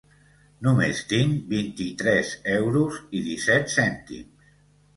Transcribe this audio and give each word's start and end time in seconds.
Només 0.67 1.01
tinc 1.11 1.43
vint-i-tres 1.51 2.33
euros 2.55 2.99
i 3.21 3.25
disset 3.29 3.73
cèntims 3.77 4.53